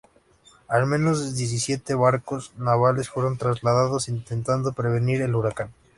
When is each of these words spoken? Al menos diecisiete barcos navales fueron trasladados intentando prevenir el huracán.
Al 0.67 0.87
menos 0.87 1.35
diecisiete 1.35 1.93
barcos 1.93 2.53
navales 2.57 3.07
fueron 3.07 3.37
trasladados 3.37 4.09
intentando 4.09 4.73
prevenir 4.73 5.21
el 5.21 5.35
huracán. 5.35 5.69